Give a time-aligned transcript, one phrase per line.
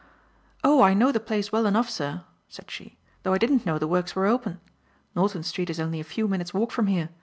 [0.63, 3.87] "Oh, I know the place well enough, sir," said she, "though I didn't know the
[3.87, 4.59] works were open.
[5.15, 7.09] Norton Street is only a few minutes' walk from here.